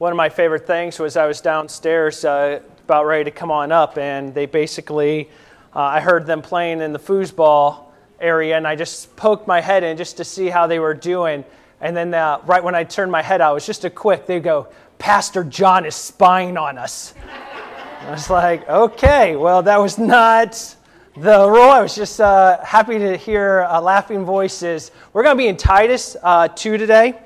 [0.00, 3.70] one of my favorite things was I was downstairs uh, about ready to come on
[3.70, 5.28] up, and they basically,
[5.76, 7.84] uh, I heard them playing in the foosball
[8.18, 11.44] area, and I just poked my head in just to see how they were doing.
[11.82, 14.24] And then uh, right when I turned my head out, it was just a quick,
[14.24, 14.68] they go,
[14.98, 17.12] Pastor John is spying on us.
[18.00, 20.76] I was like, okay, well, that was not
[21.14, 21.72] the role.
[21.72, 24.92] I was just uh, happy to hear uh, laughing voices.
[25.12, 27.20] We're going to be in Titus uh, 2 today.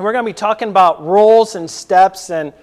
[0.00, 2.54] We're going to be talking about roles and steps, and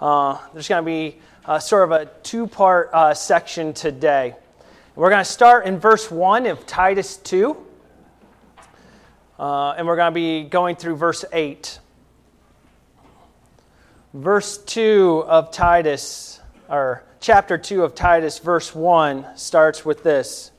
[0.00, 4.34] uh, there's going to be uh, sort of a two part uh, section today.
[4.94, 7.54] We're going to start in verse 1 of Titus 2,
[9.38, 11.80] uh, and we're going to be going through verse 8.
[14.14, 20.50] Verse 2 of Titus, or chapter 2 of Titus, verse 1, starts with this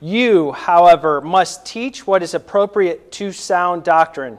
[0.00, 4.38] You, however, must teach what is appropriate to sound doctrine.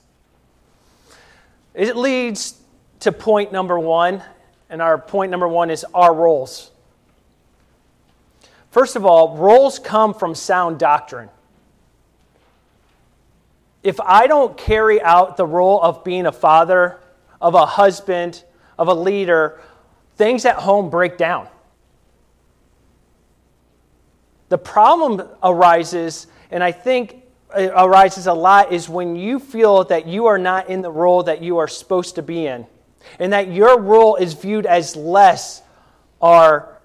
[1.73, 2.59] It leads
[3.01, 4.23] to point number one,
[4.69, 6.71] and our point number one is our roles.
[8.71, 11.29] First of all, roles come from sound doctrine.
[13.83, 16.99] If I don't carry out the role of being a father,
[17.41, 18.43] of a husband,
[18.77, 19.61] of a leader,
[20.15, 21.47] things at home break down.
[24.49, 27.20] The problem arises, and I think
[27.55, 31.41] arises a lot, is when you feel that you are not in the role that
[31.41, 32.65] you are supposed to be in,
[33.19, 35.61] and that your role is viewed as less
[36.19, 36.79] or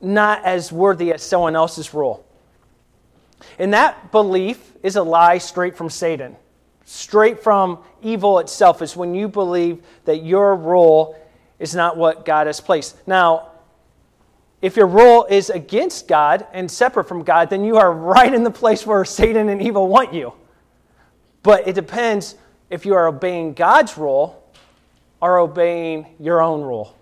[0.00, 2.24] not as worthy as someone else's role.
[3.58, 6.36] And that belief is a lie straight from Satan.
[6.84, 11.18] Straight from evil itself is when you believe that your role
[11.58, 13.06] is not what God has placed.
[13.06, 13.47] Now,
[14.60, 18.42] if your role is against God and separate from God, then you are right in
[18.42, 20.32] the place where Satan and evil want you.
[21.42, 22.34] But it depends
[22.68, 24.42] if you are obeying God's role
[25.20, 26.94] or obeying your own role.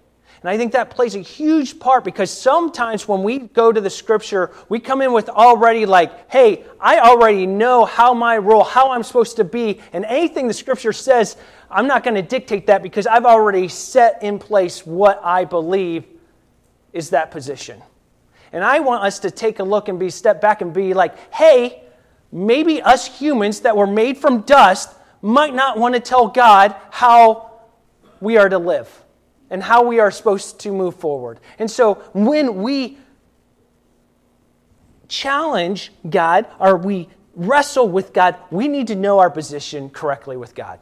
[0.43, 3.91] And I think that plays a huge part because sometimes when we go to the
[3.91, 8.93] scripture, we come in with already like, hey, I already know how my role, how
[8.93, 9.81] I'm supposed to be.
[9.95, 11.39] And anything the scripture says,
[11.71, 16.05] I'm not going to dictate that because I've already set in place what I believe
[16.97, 17.83] is that position.
[18.53, 21.33] And I want us to take a look and be step back and be like,
[21.33, 21.83] hey,
[22.33, 27.53] maybe us humans that were made from dust might not want to tell God how
[28.21, 28.89] we are to live
[29.51, 31.39] and how we are supposed to move forward.
[31.59, 32.99] And so when we
[35.09, 40.55] challenge God or we wrestle with God, we need to know our position correctly with
[40.55, 40.81] God.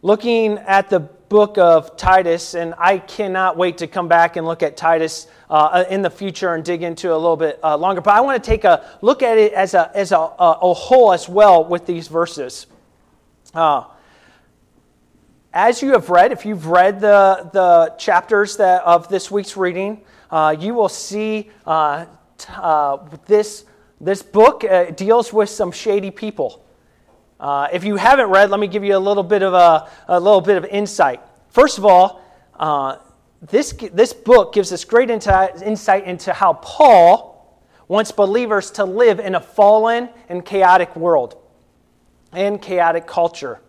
[0.00, 4.62] Looking at the book of Titus, and I cannot wait to come back and look
[4.62, 8.00] at Titus uh, in the future and dig into a little bit uh, longer.
[8.00, 11.12] But I want to take a look at it as a, as a, a, whole
[11.12, 12.66] as well with these verses.
[13.54, 13.84] Uh,
[15.52, 20.02] as you have read, if you've read the, the chapters that, of this week's reading,
[20.30, 22.04] uh, you will see uh,
[22.36, 23.64] t- uh, this,
[24.00, 26.64] this book uh, deals with some shady people.
[27.40, 30.18] Uh, if you haven't read, let me give you a little bit of a, a
[30.18, 31.20] little bit of insight.
[31.50, 32.22] First of all,
[32.58, 32.96] uh,
[33.40, 39.34] this, this book gives us great insight into how Paul wants believers to live in
[39.34, 41.36] a fallen and chaotic world
[42.32, 43.60] and chaotic culture.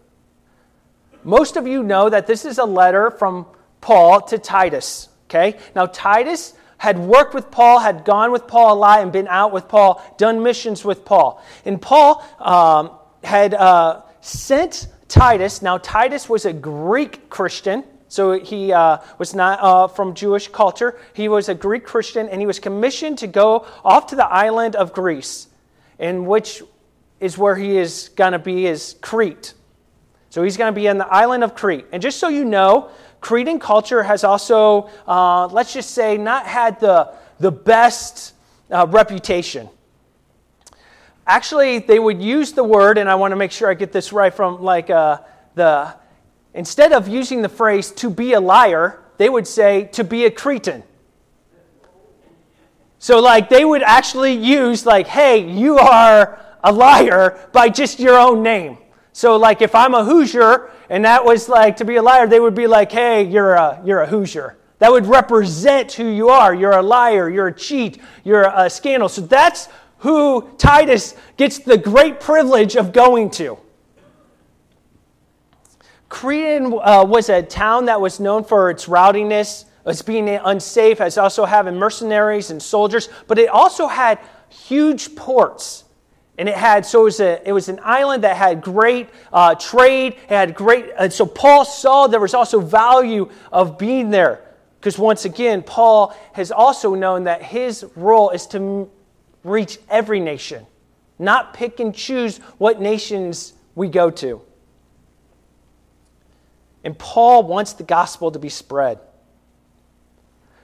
[1.23, 3.45] Most of you know that this is a letter from
[3.81, 5.09] Paul to Titus.
[5.25, 5.57] Okay?
[5.75, 9.51] Now, Titus had worked with Paul, had gone with Paul a lot, and been out
[9.51, 11.43] with Paul, done missions with Paul.
[11.65, 15.61] And Paul um, had uh, sent Titus.
[15.61, 17.83] Now, Titus was a Greek Christian.
[18.09, 20.99] So he uh, was not uh, from Jewish culture.
[21.13, 24.75] He was a Greek Christian, and he was commissioned to go off to the island
[24.75, 25.47] of Greece,
[25.99, 26.63] in which
[27.19, 29.53] is where he is going to be is Crete.
[30.31, 31.85] So he's going to be in the island of Crete.
[31.91, 32.89] And just so you know,
[33.21, 38.33] Cretan culture has also, uh, let's just say, not had the, the best
[38.71, 39.69] uh, reputation.
[41.29, 44.11] Actually, they would use the word, and I want to make sure I get this
[44.11, 45.19] right from like uh,
[45.53, 45.93] the,
[46.55, 50.31] instead of using the phrase to be a liar, they would say to be a
[50.31, 50.81] Cretan.
[52.97, 58.17] So, like, they would actually use, like, hey, you are a liar by just your
[58.17, 58.79] own name.
[59.13, 62.39] So, like, if I'm a Hoosier and that was like to be a liar, they
[62.39, 64.57] would be like, hey, you're a, you're a Hoosier.
[64.79, 66.55] That would represent who you are.
[66.55, 69.09] You're a liar, you're a cheat, you're a scandal.
[69.09, 73.57] So, that's who Titus gets the great privilege of going to.
[76.09, 81.17] Cretan uh, was a town that was known for its rowdiness, as being unsafe, as
[81.17, 84.19] also having mercenaries and soldiers, but it also had
[84.49, 85.83] huge ports.
[86.37, 89.55] And it had, so it was, a, it was an island that had great uh,
[89.55, 94.41] trade, it had great, and so Paul saw there was also value of being there.
[94.79, 98.89] Because once again, Paul has also known that his role is to
[99.43, 100.65] reach every nation,
[101.17, 104.41] not pick and choose what nations we go to.
[106.83, 108.99] And Paul wants the gospel to be spread.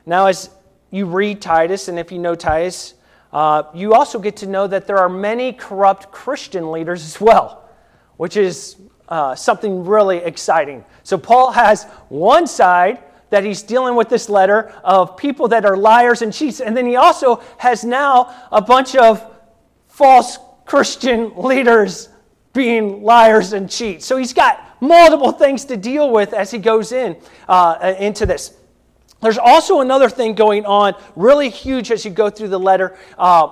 [0.05, 0.49] Now, as
[0.91, 2.93] you read Titus, and if you know Titus,
[3.33, 7.67] uh, you also get to know that there are many corrupt Christian leaders as well,
[8.17, 8.77] which is
[9.09, 10.85] uh, something really exciting.
[11.03, 13.03] So, Paul has one side
[13.35, 16.85] that he's dealing with this letter of people that are liars and cheats, and then
[16.85, 19.21] he also has now a bunch of
[19.89, 22.07] false Christian leaders
[22.53, 24.05] being liars and cheats.
[24.05, 27.17] So, he's got multiple things to deal with as he goes in
[27.49, 28.55] uh, into this.
[29.21, 32.97] There's also another thing going on, really huge as you go through the letter.
[33.17, 33.49] Uh,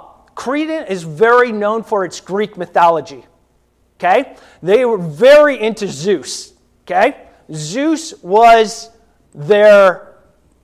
[0.88, 3.26] is very known for its Greek mythology.
[3.98, 4.38] Okay?
[4.62, 6.54] They were very into Zeus.
[6.84, 7.28] Okay?
[7.52, 8.93] Zeus was
[9.34, 10.16] their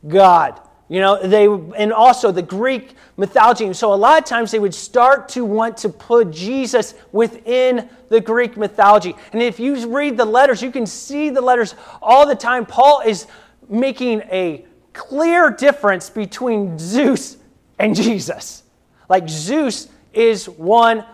[0.08, 0.60] god.
[0.90, 3.72] You know, they and also the Greek mythology.
[3.74, 8.20] So a lot of times they would start to want to put Jesus within the
[8.20, 9.16] Greek mythology.
[9.32, 12.66] And if you read the letters, you can see the letters all the time.
[12.66, 13.28] Paul is
[13.70, 17.38] making a clear difference between Zeus
[17.78, 18.64] and Jesus.
[19.08, 21.06] Like Zeus is one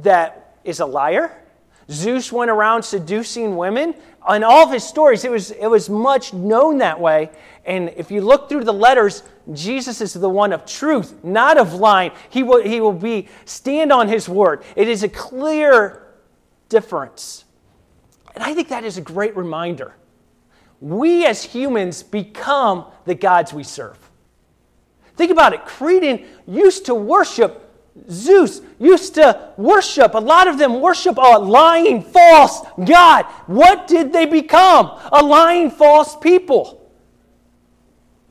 [0.00, 1.42] that is a liar.
[1.90, 3.94] Zeus went around seducing women.
[4.28, 7.30] In all of his stories, it was, it was much known that way.
[7.64, 11.74] And if you look through the letters, Jesus is the one of truth, not of
[11.74, 12.12] lying.
[12.30, 14.64] He will, he will be stand on his word.
[14.74, 16.06] It is a clear
[16.68, 17.44] difference.
[18.34, 19.94] And I think that is a great reminder
[20.80, 23.98] we as humans become the gods we serve.
[25.16, 25.64] Think about it.
[25.64, 27.65] Cretan used to worship
[28.10, 33.24] Zeus, used to worship, a lot of them worship a lying, false God.
[33.46, 34.98] What did they become?
[35.12, 36.90] A lying, false people.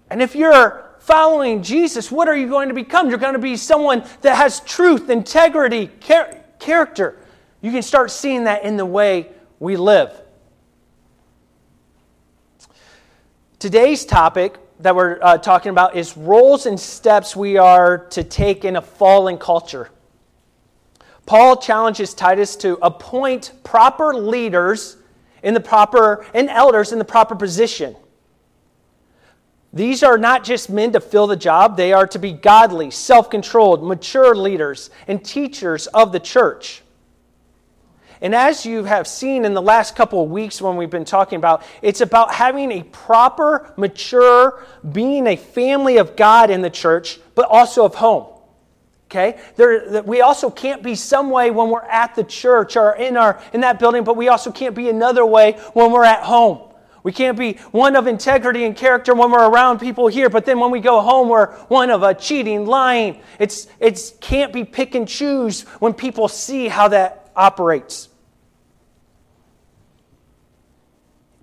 [0.10, 3.10] And if you're following Jesus, what are you going to become?
[3.10, 7.20] You're going to be someone that has truth, integrity, char- character.
[7.62, 9.30] You can start seeing that in the way
[9.60, 10.22] we live.
[13.60, 18.64] Today's topic that we're uh, talking about is roles and steps we are to take
[18.64, 19.90] in a fallen culture.
[21.26, 24.98] Paul challenges Titus to appoint proper leaders
[25.42, 27.96] in the proper and elders in the proper position.
[29.74, 33.28] These are not just men to fill the job, they are to be godly, self
[33.28, 36.84] controlled, mature leaders and teachers of the church.
[38.22, 41.38] And as you have seen in the last couple of weeks when we've been talking
[41.38, 47.20] about, it's about having a proper, mature, being a family of God in the church,
[47.36, 48.28] but also of home.
[49.10, 49.40] Okay?
[49.56, 53.42] There, we also can't be some way when we're at the church or in, our,
[53.54, 56.72] in that building, but we also can't be another way when we're at home.
[57.04, 60.60] We can't be one of integrity and character when we're around people here, but then
[60.60, 63.22] when we go home, we're one of a cheating, lying.
[63.38, 68.10] It's, it's can't be pick and choose when people see how that operates.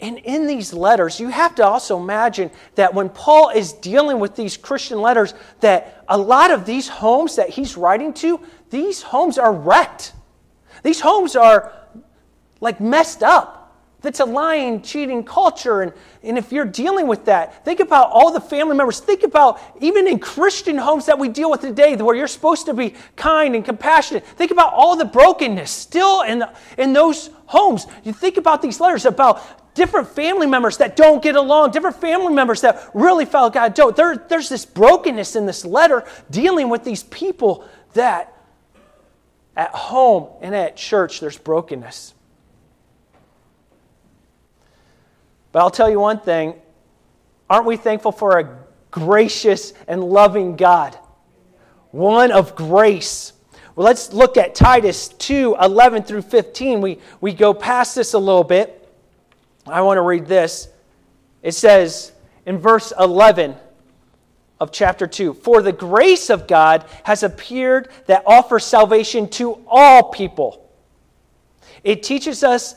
[0.02, 4.34] And in these letters, you have to also imagine that when Paul is dealing with
[4.34, 9.38] these Christian letters, that a lot of these homes that he's writing to, these homes
[9.38, 10.12] are wrecked.
[10.82, 11.72] These homes are
[12.61, 13.62] like messed up.
[14.02, 15.82] That's a lying, cheating culture.
[15.82, 15.92] And,
[16.23, 19.00] and if you're dealing with that, think about all the family members.
[19.00, 22.75] Think about even in Christian homes that we deal with today, where you're supposed to
[22.75, 24.26] be kind and compassionate.
[24.26, 27.87] Think about all the brokenness still in, the, in those homes.
[28.02, 32.35] You think about these letters about different family members that don't get along, different family
[32.35, 33.97] members that really felt God don't.
[33.97, 38.37] There, there's this brokenness in this letter dealing with these people that
[39.56, 42.14] at home and at church there's brokenness.
[45.52, 46.54] But I'll tell you one thing
[47.49, 48.59] aren't we thankful for a
[48.90, 50.99] gracious and loving God?
[51.90, 53.35] One of grace.
[53.76, 56.80] Well, let's look at Titus 2 11 through 15.
[56.80, 58.78] We, we go past this a little bit.
[59.66, 60.68] I want to read this.
[61.42, 62.12] It says
[62.47, 63.54] in verse 11
[64.61, 70.11] of chapter 2 For the grace of God has appeared that offers salvation to all
[70.11, 70.71] people.
[71.85, 72.76] It teaches us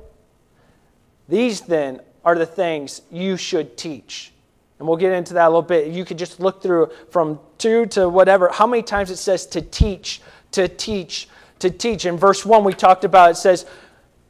[1.31, 4.33] These then are the things you should teach.
[4.77, 5.87] And we'll get into that a little bit.
[5.87, 9.61] You could just look through from two to whatever, how many times it says to
[9.61, 10.21] teach,
[10.51, 12.05] to teach, to teach.
[12.05, 13.65] In verse 1, we talked about it says,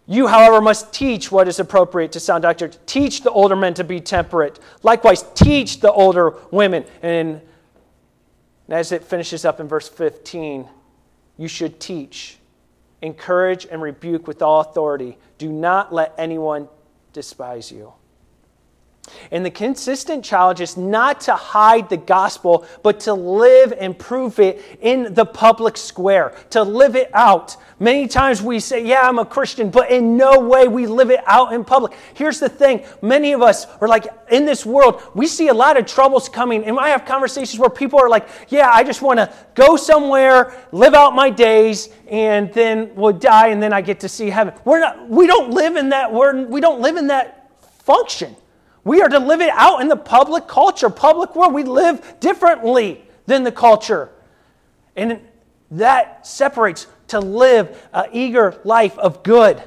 [0.05, 2.71] you, however, must teach what is appropriate to sound doctrine.
[2.85, 4.59] Teach the older men to be temperate.
[4.83, 6.85] Likewise, teach the older women.
[7.01, 7.41] And
[8.69, 10.67] as it finishes up in verse 15,
[11.37, 12.37] you should teach,
[13.01, 15.17] encourage, and rebuke with all authority.
[15.39, 16.67] Do not let anyone
[17.13, 17.93] despise you.
[19.31, 24.39] And the consistent challenge is not to hide the gospel, but to live and prove
[24.39, 27.57] it in the public square, to live it out.
[27.81, 31.21] Many times we say, Yeah, I'm a Christian, but in no way we live it
[31.25, 31.93] out in public.
[32.13, 35.77] Here's the thing many of us are like, in this world, we see a lot
[35.77, 36.63] of troubles coming.
[36.65, 40.55] And I have conversations where people are like, Yeah, I just want to go somewhere,
[40.71, 44.53] live out my days, and then we'll die, and then I get to see heaven.
[44.63, 47.49] We're not, we don't live in that, we're, we don't live in that
[47.79, 48.35] function.
[48.83, 51.53] We are to live it out in the public culture, public world.
[51.53, 54.09] We live differently than the culture.
[54.95, 55.19] And
[55.71, 59.61] that separates to live an eager life of good.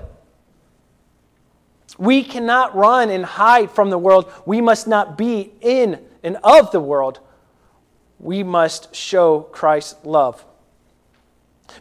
[1.96, 4.32] We cannot run and hide from the world.
[4.44, 7.20] We must not be in and of the world.
[8.18, 10.44] We must show Christ's love.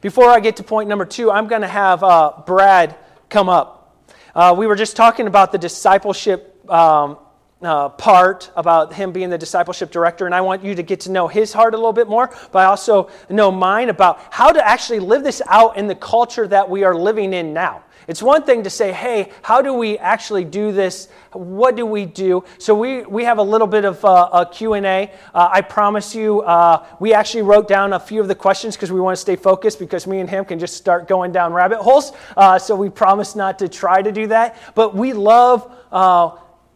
[0.01, 2.95] Before I get to point number two, I'm going to have uh, Brad
[3.29, 4.05] come up.
[4.35, 7.17] Uh, we were just talking about the discipleship um,
[7.63, 11.11] uh, part about him being the discipleship director, and I want you to get to
[11.11, 14.65] know his heart a little bit more, but I also know mine about how to
[14.65, 17.83] actually live this out in the culture that we are living in now.
[18.07, 21.07] It's one thing to say, hey, how do we actually do this?
[21.31, 22.43] What do we do?
[22.57, 25.11] So we, we have a little bit of uh, a Q&A.
[25.33, 28.91] Uh, I promise you, uh, we actually wrote down a few of the questions because
[28.91, 31.79] we want to stay focused because me and him can just start going down rabbit
[31.79, 32.11] holes.
[32.35, 34.57] Uh, so we promise not to try to do that.
[34.75, 36.31] But we love uh,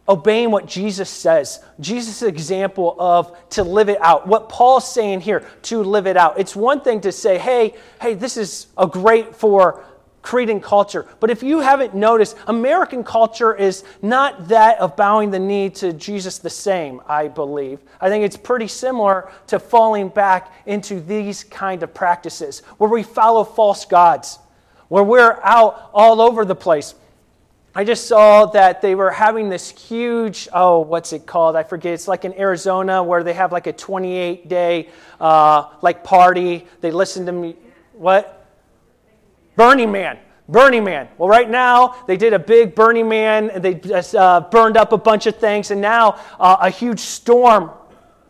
[0.08, 1.60] obeying what Jesus says.
[1.80, 4.26] Jesus' example of to live it out.
[4.26, 6.38] What Paul's saying here, to live it out.
[6.38, 9.84] It's one thing to say, hey, hey, this is a great for
[10.22, 11.06] Cretan culture.
[11.20, 15.92] But if you haven't noticed, American culture is not that of bowing the knee to
[15.92, 17.80] Jesus the same, I believe.
[18.00, 23.02] I think it's pretty similar to falling back into these kind of practices where we
[23.02, 24.38] follow false gods,
[24.88, 26.94] where we're out all over the place.
[27.78, 31.54] I just saw that they were having this huge, oh, what's it called?
[31.54, 31.94] I forget.
[31.94, 34.88] It's like in Arizona where they have like a 28 day
[35.20, 36.66] uh, like party.
[36.80, 37.54] They listen to me.
[37.92, 38.44] What?
[39.54, 40.18] Burning Man.
[40.48, 41.06] Burning Man.
[41.18, 43.80] Well, right now they did a big Burning Man and they
[44.18, 47.70] uh, burned up a bunch of things, and now uh, a huge storm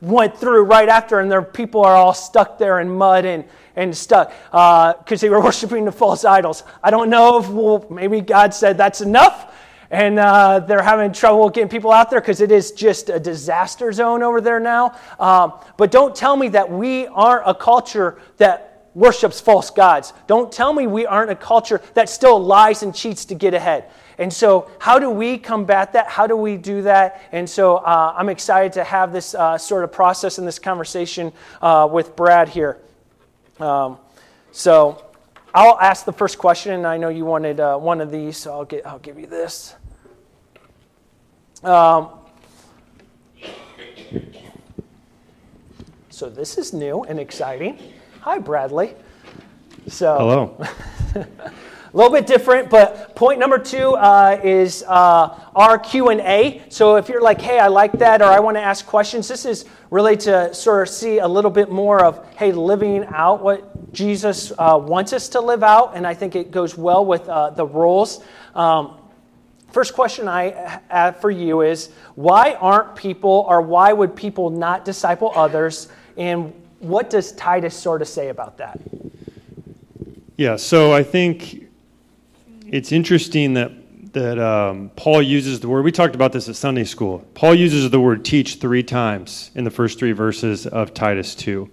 [0.03, 3.45] went through right after, and their people are all stuck there in mud and,
[3.79, 6.65] and stuck because uh, they were worshiping the false idols.
[6.83, 9.55] I don't know if well, maybe God said that's enough
[9.91, 13.91] and uh, they're having trouble getting people out there because it is just a disaster
[13.91, 14.95] zone over there now.
[15.19, 20.13] Um, but don't tell me that we aren't a culture that worships false gods.
[20.27, 23.85] Don't tell me we aren't a culture that still lies and cheats to get ahead.
[24.19, 26.09] And so, how do we combat that?
[26.09, 27.23] How do we do that?
[27.31, 31.33] And so, uh, I'm excited to have this uh, sort of process and this conversation
[31.63, 32.81] uh, with Brad here.
[33.61, 33.99] Um,
[34.53, 35.05] so
[35.55, 38.53] I'll ask the first question, and I know you wanted uh, one of these, so
[38.53, 39.75] I'll, get, I'll give you this.
[41.65, 42.11] Um,
[46.11, 47.79] so this is new and exciting.
[48.21, 48.95] Hi, Bradley.
[49.89, 50.57] So
[51.15, 51.27] hello.
[51.93, 56.63] a little bit different, but point number two uh, is uh, our Q and A.
[56.69, 59.47] So if you're like, "Hey, I like that," or "I want to ask questions," this
[59.47, 63.93] is really to sort of see a little bit more of, "Hey, living out what
[63.93, 67.51] Jesus uh, wants us to live out," and I think it goes well with uh,
[67.51, 68.23] the rules.
[68.55, 68.95] Um,
[69.71, 74.85] First question I have for you is why aren't people, or why would people not
[74.85, 75.89] disciple others?
[76.17, 78.81] And what does Titus sort of say about that?
[80.39, 81.68] Yeah, so I think
[82.71, 83.73] it's interesting that
[84.13, 85.85] that um, Paul uses the word.
[85.85, 87.25] We talked about this at Sunday school.
[87.35, 91.71] Paul uses the word teach three times in the first three verses of Titus two.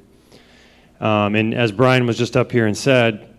[0.99, 3.35] Um, and as Brian was just up here and said,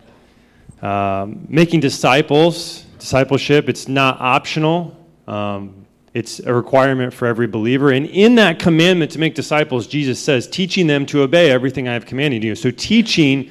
[0.83, 4.97] um, making disciples, discipleship, it's not optional.
[5.27, 7.91] Um, it's a requirement for every believer.
[7.91, 11.93] And in that commandment to make disciples, Jesus says, teaching them to obey everything I
[11.93, 12.55] have commanded you.
[12.55, 13.51] So teaching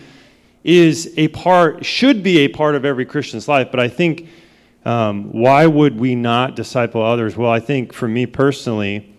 [0.65, 3.69] is a part, should be a part of every Christian's life.
[3.69, 4.27] But I think,
[4.83, 7.37] um, why would we not disciple others?
[7.37, 9.15] Well, I think for me personally,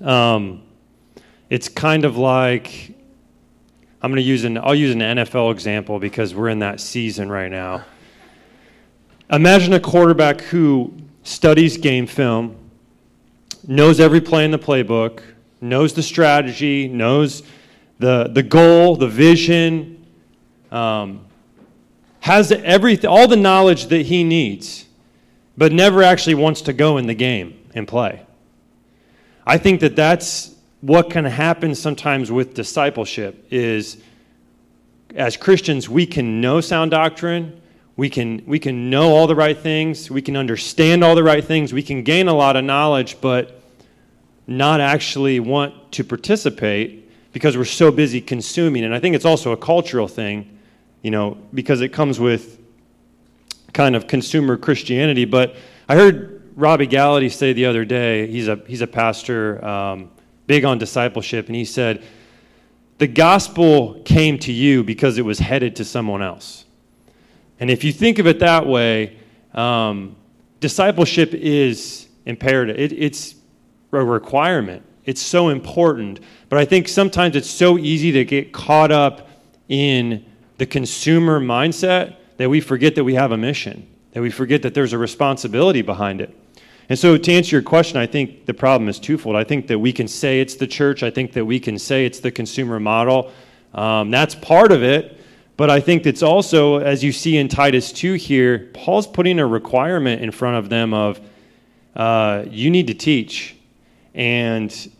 [0.00, 0.62] um,
[1.50, 2.94] it's kind of like
[4.00, 7.30] I'm going to use an I'll use an NFL example because we're in that season
[7.30, 7.84] right now.
[9.30, 10.94] Imagine a quarterback who
[11.24, 12.56] studies game film,
[13.68, 15.20] knows every play in the playbook,
[15.60, 17.42] knows the strategy, knows
[17.98, 20.03] the the goal, the vision,
[20.74, 21.24] um,
[22.20, 24.86] has everything, all the knowledge that he needs,
[25.56, 28.26] but never actually wants to go in the game and play.
[29.46, 33.98] I think that that's what can happen sometimes with discipleship is
[35.14, 37.60] as Christians we can know sound doctrine,
[37.96, 41.44] we can we can know all the right things, we can understand all the right
[41.44, 43.62] things, we can gain a lot of knowledge but
[44.46, 48.84] not actually want to participate because we're so busy consuming.
[48.84, 50.53] And I think it's also a cultural thing
[51.04, 52.58] you know, because it comes with
[53.74, 55.26] kind of consumer Christianity.
[55.26, 55.54] But
[55.86, 60.10] I heard Robby Gallaty say the other day, he's a, he's a pastor, um,
[60.46, 62.02] big on discipleship, and he said,
[62.96, 66.64] The gospel came to you because it was headed to someone else.
[67.60, 69.18] And if you think of it that way,
[69.52, 70.16] um,
[70.60, 72.78] discipleship is imperative.
[72.78, 73.34] It, it's
[73.92, 74.82] a requirement.
[75.04, 76.20] It's so important.
[76.48, 79.28] But I think sometimes it's so easy to get caught up
[79.68, 80.24] in
[80.58, 84.74] the consumer mindset that we forget that we have a mission, that we forget that
[84.74, 86.36] there's a responsibility behind it.
[86.88, 89.36] And so, to answer your question, I think the problem is twofold.
[89.36, 92.04] I think that we can say it's the church, I think that we can say
[92.04, 93.32] it's the consumer model.
[93.72, 95.20] Um, that's part of it.
[95.56, 99.46] But I think it's also, as you see in Titus 2 here, Paul's putting a
[99.46, 101.20] requirement in front of them of
[101.94, 103.56] uh, you need to teach.
[104.14, 104.92] And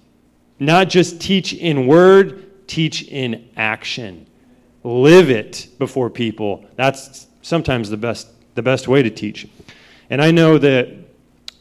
[0.60, 4.26] not just teach in word, teach in action
[4.84, 6.64] live it before people.
[6.76, 9.48] That's sometimes the best, the best way to teach.
[10.10, 10.88] And I know that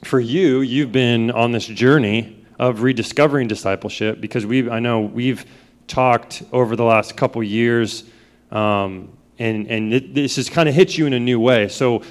[0.04, 5.46] for you, you've been on this journey of rediscovering discipleship because we I know we've
[5.88, 8.04] talked over the last couple years,
[8.52, 9.10] um,
[9.40, 11.68] and and it, this has kind of hit you in a new way.
[11.70, 12.04] So,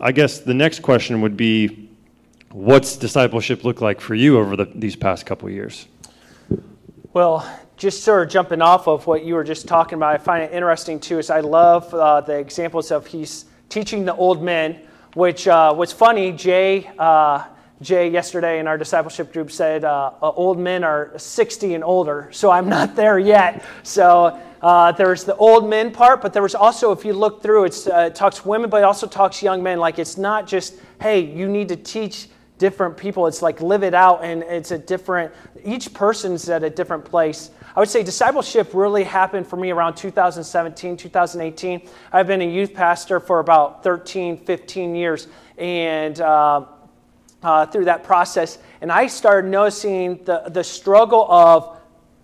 [0.00, 1.88] I guess the next question would be,
[2.50, 5.86] what's discipleship look like for you over the, these past couple years?
[7.12, 10.42] Well, just sort of jumping off of what you were just talking about, I find
[10.42, 11.18] it interesting too.
[11.18, 14.80] Is I love uh, the examples of he's teaching the old men,
[15.14, 16.32] which uh, was funny.
[16.32, 17.44] Jay, uh,
[17.82, 22.28] Jay yesterday in our discipleship group said uh, uh, old men are 60 and older,
[22.32, 23.62] so I'm not there yet.
[23.82, 27.64] So uh, there's the old men part, but there was also, if you look through,
[27.64, 29.78] it talks women, but it also talks young men.
[29.78, 33.26] Like it's not just, hey, you need to teach different people.
[33.26, 35.32] It's like live it out, and it's a different.
[35.64, 37.50] Each person's at a different place.
[37.76, 41.86] I would say discipleship really happened for me around 2017, 2018.
[42.10, 45.28] I've been a youth pastor for about 13, 15 years.
[45.58, 46.64] And uh,
[47.42, 51.78] uh, through that process, and I started noticing the, the struggle of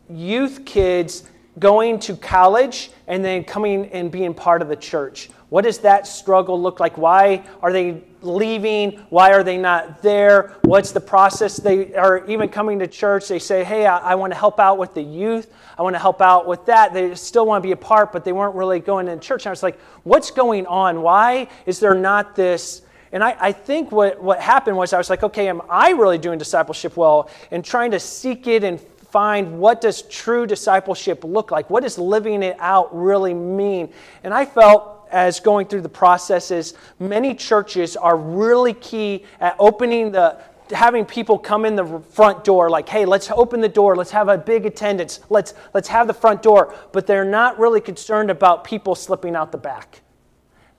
[0.08, 1.24] youth kids
[1.58, 5.28] going to college and then coming and being part of the church.
[5.50, 6.96] What does that struggle look like?
[6.96, 8.98] Why are they leaving?
[9.10, 10.54] Why are they not there?
[10.62, 11.56] What's the process?
[11.56, 13.28] They are even coming to church.
[13.28, 15.52] They say, Hey, I, I want to help out with the youth.
[15.78, 16.92] I want to help out with that.
[16.92, 19.42] They still want to be a part, but they weren't really going to church.
[19.44, 21.02] And I was like, What's going on?
[21.02, 22.82] Why is there not this?
[23.12, 26.16] And I, I think what, what happened was I was like, okay, am I really
[26.16, 27.28] doing discipleship well?
[27.50, 31.68] And trying to seek it and find what does true discipleship look like?
[31.68, 33.92] What does living it out really mean?
[34.24, 40.10] And I felt as going through the processes, many churches are really key at opening
[40.10, 43.94] the having people come in the front door like hey let's open the door.
[43.94, 45.20] Let's have a big attendance.
[45.28, 46.74] Let's let's have the front door.
[46.92, 50.00] But they're not really concerned about people slipping out the back.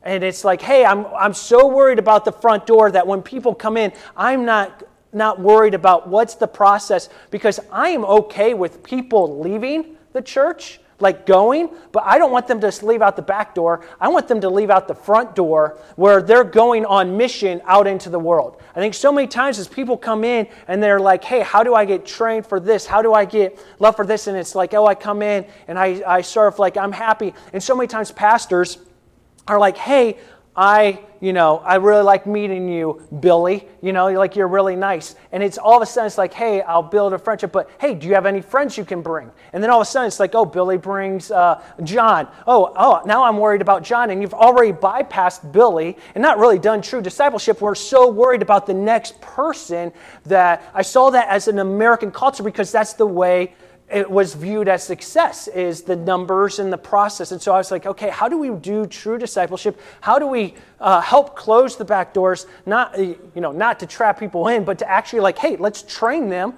[0.01, 3.53] And it's like hey i'm i'm so worried about the front door that when people
[3.53, 4.83] come in i'm not
[5.15, 7.09] not worried about what's the process.
[7.29, 12.47] Because i am okay with people leaving the church like going, but I don't want
[12.47, 13.85] them to leave out the back door.
[13.99, 17.87] I want them to leave out the front door where they're going on mission out
[17.87, 18.61] into the world.
[18.75, 21.75] I think so many times as people come in and they're like, hey, how do
[21.75, 22.85] I get trained for this?
[22.85, 24.27] How do I get love for this?
[24.27, 27.33] And it's like, oh, I come in and I, I serve like I'm happy.
[27.51, 28.77] And so many times pastors
[29.47, 30.17] are like, hey,
[30.55, 33.67] I, you know, I really like meeting you, Billy.
[33.81, 35.15] You know, like you're really nice.
[35.31, 37.95] And it's all of a sudden it's like, hey, I'll build a friendship, but hey,
[37.95, 39.31] do you have any friends you can bring?
[39.51, 42.27] And then all of a sudden it's like, oh, Billy brings uh, John.
[42.45, 44.11] Oh, oh, now I'm worried about John.
[44.11, 47.59] And you've already bypassed Billy and not really done true discipleship.
[47.59, 49.91] We're so worried about the next person
[50.25, 53.53] that I saw that as an American culture because that's the way
[53.93, 57.31] it was viewed as success is the numbers and the process.
[57.31, 59.79] And so i was like okay how do we do true discipleship?
[60.01, 62.47] How do we uh, help close the back doors?
[62.65, 66.29] Not you know not to trap people in but to actually like hey let's train
[66.29, 66.53] them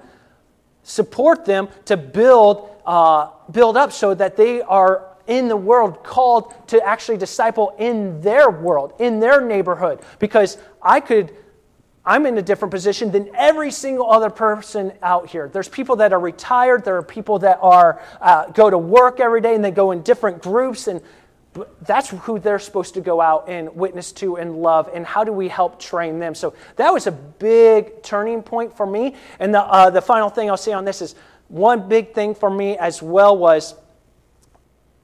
[0.82, 6.54] support them to build uh, build up so that they are in the world called
[6.68, 10.00] to actually disciple in their world in their neighborhood.
[10.18, 11.34] Because i could
[12.06, 15.48] I'm in a different position than every single other person out here.
[15.52, 16.84] There's people that are retired.
[16.84, 20.02] There are people that are uh, go to work every day and they go in
[20.02, 21.00] different groups, and
[21.82, 24.88] that's who they're supposed to go out and witness to and love.
[24.94, 26.36] And how do we help train them?
[26.36, 29.16] So that was a big turning point for me.
[29.40, 31.16] And the uh, the final thing I'll say on this is
[31.48, 33.74] one big thing for me as well was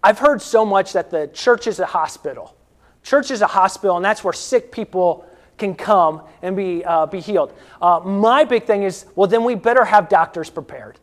[0.04, 2.54] I've heard so much that the church is a hospital.
[3.02, 5.26] Church is a hospital, and that's where sick people
[5.62, 7.52] can come and be, uh, be healed.
[7.80, 10.98] Uh, my big thing is well, then we better have doctors prepared.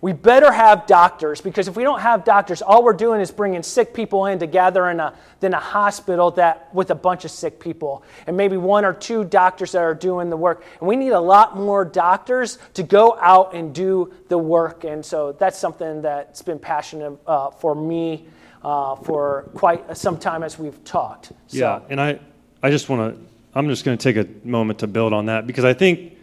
[0.00, 3.62] We better have doctors because if we don't have doctors, all we're doing is bringing
[3.62, 7.30] sick people in to gather in a, in a hospital that, with a bunch of
[7.30, 10.64] sick people and maybe one or two doctors that are doing the work.
[10.78, 14.84] And we need a lot more doctors to go out and do the work.
[14.84, 18.26] And so that's something that's been passionate uh, for me
[18.62, 21.26] uh, for quite some time as we've talked.
[21.48, 21.58] So.
[21.58, 22.18] Yeah, and I,
[22.62, 25.46] I just want to I'm just going to take a moment to build on that
[25.46, 26.16] because I think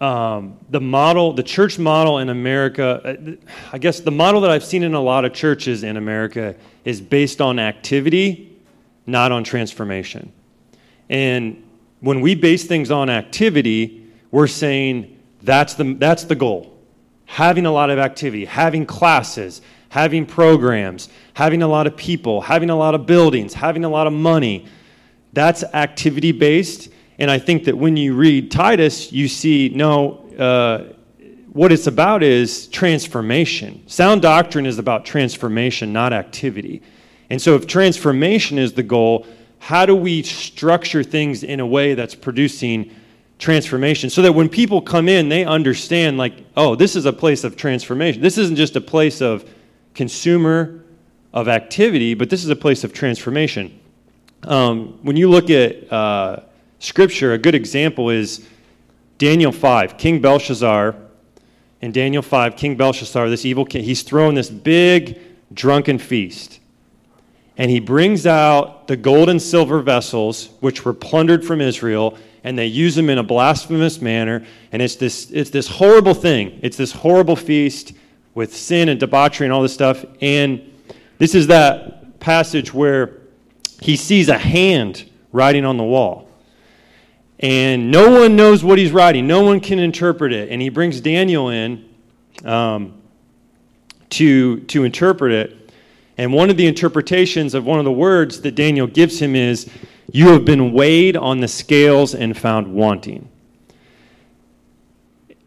[0.00, 3.32] um, the model, the church model in America, uh,
[3.72, 7.00] I guess the model that I've seen in a lot of churches in America is
[7.00, 8.56] based on activity,
[9.06, 10.32] not on transformation.
[11.08, 11.64] And
[12.00, 16.78] when we base things on activity, we're saying that's the, that's the goal.
[17.26, 22.70] Having a lot of activity, having classes, having programs, having a lot of people, having
[22.70, 24.66] a lot of buildings, having a lot of money
[25.32, 26.90] that's activity based.
[27.18, 30.92] And I think that when you read Titus, you see, no, uh,
[31.52, 33.82] what it's about is transformation.
[33.88, 36.82] Sound doctrine is about transformation, not activity.
[37.30, 39.26] And so, if transformation is the goal,
[39.58, 42.94] how do we structure things in a way that's producing
[43.38, 47.44] transformation so that when people come in, they understand, like, oh, this is a place
[47.44, 48.20] of transformation.
[48.20, 49.48] This isn't just a place of
[49.94, 50.84] consumer
[51.32, 53.78] of activity, but this is a place of transformation.
[54.44, 56.40] Um, when you look at uh,
[56.78, 58.46] Scripture, a good example is
[59.18, 59.98] Daniel 5.
[59.98, 60.94] King Belshazzar,
[61.80, 65.20] in Daniel 5, King Belshazzar, this evil king, he's throwing this big
[65.52, 66.60] drunken feast.
[67.56, 72.56] And he brings out the gold and silver vessels, which were plundered from Israel, and
[72.56, 74.46] they use them in a blasphemous manner.
[74.70, 76.60] And it's this, it's this horrible thing.
[76.62, 77.92] It's this horrible feast
[78.34, 80.04] with sin and debauchery and all this stuff.
[80.20, 80.72] And
[81.18, 83.17] this is that passage where
[83.80, 86.28] he sees a hand writing on the wall.
[87.40, 90.50] And no one knows what he's writing, no one can interpret it.
[90.50, 91.88] And he brings Daniel in
[92.44, 93.00] um,
[94.10, 95.72] to, to interpret it.
[96.16, 99.70] And one of the interpretations of one of the words that Daniel gives him is,
[100.12, 103.28] You have been weighed on the scales and found wanting.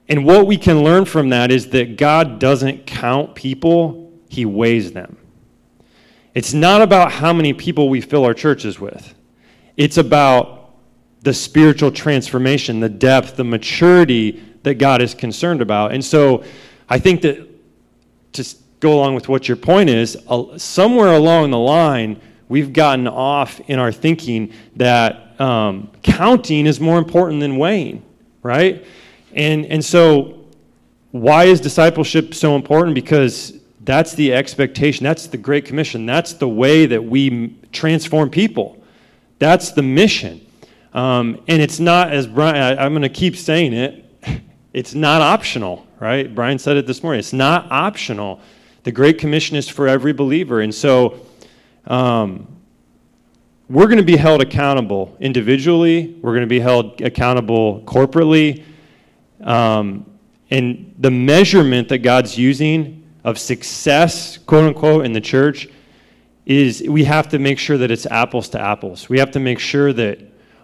[0.08, 4.94] And what we can learn from that is that God doesn't count people, He weighs
[4.94, 5.18] them.
[6.34, 9.14] It's not about how many people we fill our churches with,
[9.78, 10.76] it's about
[11.22, 15.92] the spiritual transformation, the depth, the maturity that God is concerned about.
[15.92, 16.44] And so
[16.90, 17.48] I think that
[18.34, 20.18] to go along with what your point is,
[20.58, 26.98] somewhere along the line, we've gotten off in our thinking that um, counting is more
[26.98, 28.04] important than weighing,
[28.42, 28.86] right?
[29.34, 30.46] And, and so,
[31.12, 32.96] why is discipleship so important?
[32.96, 35.04] Because that's the expectation.
[35.04, 36.06] That's the Great Commission.
[36.06, 38.82] That's the way that we transform people.
[39.40, 40.46] That's the mission.
[40.94, 44.06] Um, and it's not, as Brian, I, I'm going to keep saying it,
[44.74, 46.34] it's not optional, right?
[46.34, 47.20] Brian said it this morning.
[47.20, 48.40] It's not optional.
[48.84, 50.62] The Great Commission is for every believer.
[50.62, 51.26] And so
[51.88, 52.48] um,
[53.68, 58.64] we're going to be held accountable individually, we're going to be held accountable corporately.
[59.42, 60.06] Um,
[60.52, 65.68] and the measurement that God's using of success, quote unquote, in the church
[66.46, 69.08] is we have to make sure that it's apples to apples.
[69.08, 70.20] We have to make sure that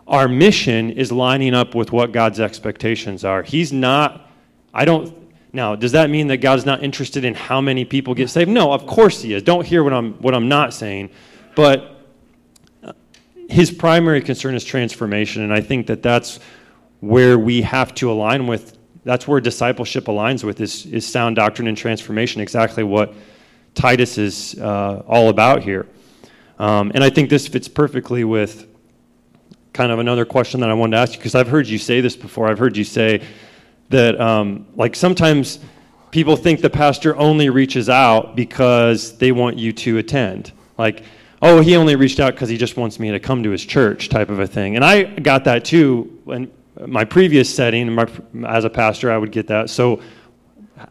[0.08, 3.43] our mission is lining up with what God's expectations are.
[3.43, 4.30] He's not,
[4.74, 5.13] I don't,
[5.54, 8.50] now, does that mean that God's not interested in how many people get saved?
[8.50, 9.43] No, of course He is.
[9.43, 11.10] Don't hear what I'm, what I'm not saying.
[11.56, 12.02] But
[13.50, 16.39] His primary concern is transformation, and I think that that's
[17.00, 18.76] where we have to align with,
[19.08, 23.13] that's where discipleship aligns with, is, is sound doctrine and transformation, exactly what
[23.74, 25.88] Titus is uh, all about here.
[26.60, 28.67] Um, and I think this fits perfectly with
[29.72, 32.02] kind of another question that I wanted to ask you because I've heard you say
[32.02, 32.50] this before.
[32.50, 33.24] I've heard you say
[33.89, 35.60] that, um, like, sometimes
[36.12, 40.52] people think the pastor only reaches out because they want you to attend.
[40.78, 41.04] Like,
[41.41, 44.10] oh, he only reached out because he just wants me to come to his church,
[44.10, 44.76] type of a thing.
[44.76, 46.52] And I got that too in
[46.85, 47.93] my previous setting.
[47.93, 48.07] My,
[48.47, 49.69] as a pastor, I would get that.
[49.69, 50.01] So,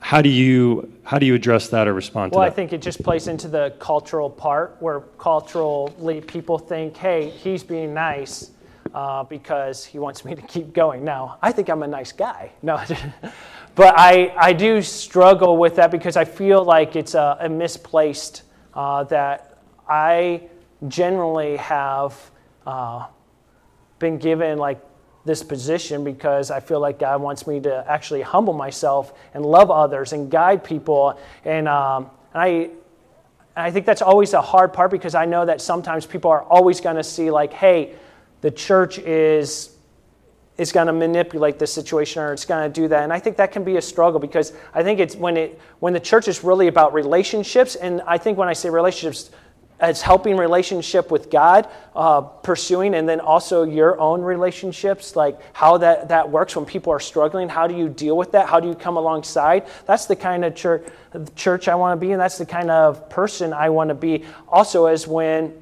[0.00, 2.38] how do you how do you address that or respond well, to that?
[2.38, 7.30] Well, I think it just plays into the cultural part where culturally people think, hey,
[7.30, 8.50] he's being nice
[8.94, 11.04] uh, because he wants me to keep going.
[11.04, 12.50] Now, I think I'm a nice guy.
[12.62, 12.82] No,
[13.74, 18.42] but I, I do struggle with that because I feel like it's a, a misplaced
[18.74, 20.42] uh, that I
[20.88, 22.18] generally have
[22.66, 23.06] uh,
[23.98, 24.80] been given like
[25.26, 29.70] this position because I feel like God wants me to actually humble myself and love
[29.70, 31.18] others and guide people.
[31.44, 32.70] And, um, and I,
[33.56, 36.80] I think that's always a hard part because I know that sometimes people are always
[36.80, 37.94] going to see, like, hey,
[38.40, 39.70] the church is
[40.56, 43.36] is going to manipulate the situation or it's going to do that and i think
[43.36, 46.42] that can be a struggle because i think it's when it when the church is
[46.42, 49.30] really about relationships and i think when i say relationships
[49.80, 55.78] it's helping relationship with god uh, pursuing and then also your own relationships like how
[55.78, 57.48] that, that works when people are struggling.
[57.48, 58.48] How do you deal with that?
[58.48, 59.66] How do you come alongside?
[59.86, 60.86] That's the kind of church
[61.34, 64.24] church i want to be and that's the kind of person i want to be.
[64.48, 65.54] Also as when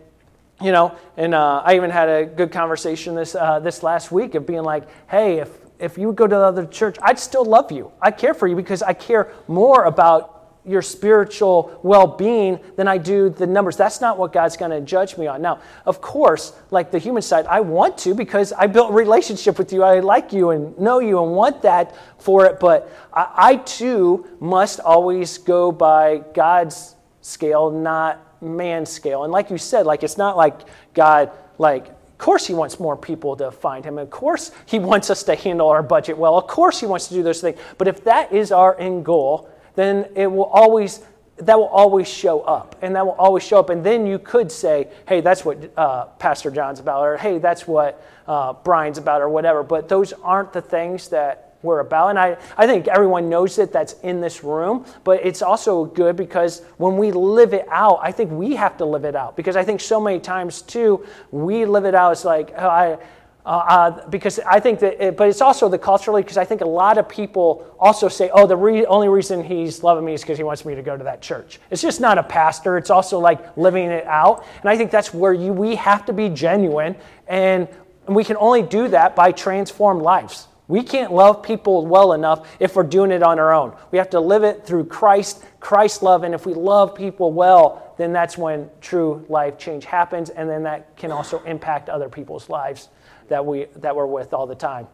[0.63, 4.35] you know, and uh, I even had a good conversation this uh, this last week
[4.35, 7.45] of being like, hey, if if you would go to the other church, I'd still
[7.45, 7.91] love you.
[8.01, 10.34] I care for you because I care more about
[10.67, 13.77] your spiritual well-being than I do the numbers.
[13.77, 15.43] That's not what God's going to judge me on.
[15.43, 19.59] Now, of course, like the human side, I want to because I built a relationship
[19.59, 19.83] with you.
[19.83, 22.61] I like you and know you and want that for it.
[22.61, 29.25] But I, I too must always go by God's scale, not man's scale.
[29.25, 30.61] And like you said, like it's not like
[30.95, 33.99] God, like, of course he wants more people to find him.
[33.99, 36.39] Of course he wants us to handle our budget well.
[36.39, 37.59] Of course he wants to do those things.
[37.77, 41.01] But if that is our end goal, then it will always
[41.37, 44.53] that will always show up and that will always show up and then you could
[44.53, 49.21] say hey that's what uh, pastor john's about or hey that's what uh, brian's about
[49.21, 52.09] or whatever but those aren't the things that we're about.
[52.11, 56.15] And I, I think everyone knows it that's in this room, but it's also good
[56.15, 59.35] because when we live it out, I think we have to live it out.
[59.35, 62.99] Because I think so many times, too, we live it out it's like, oh, I,
[63.47, 66.63] uh, uh, because I think that, it, but it's also the culturally, because I think
[66.63, 70.23] a lot of people also say, oh, the re- only reason he's loving me is
[70.23, 71.61] because he wants me to go to that church.
[71.71, 74.47] It's just not a pastor, it's also like living it out.
[74.63, 76.97] And I think that's where you, we have to be genuine,
[77.29, 77.69] and
[78.09, 80.49] we can only do that by transformed lives.
[80.67, 83.77] We can't love people well enough if we're doing it on our own.
[83.91, 87.95] We have to live it through Christ, Christ love, and if we love people well,
[87.99, 92.49] then that's when true life change happens, and then that can also impact other people's
[92.49, 92.89] lives
[93.29, 94.87] that we that we're with all the time.